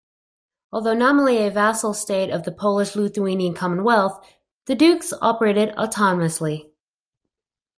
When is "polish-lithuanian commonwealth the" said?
2.51-4.73